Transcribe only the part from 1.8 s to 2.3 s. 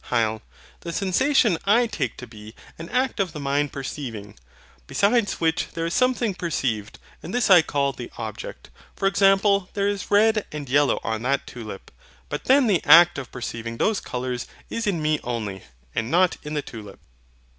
take to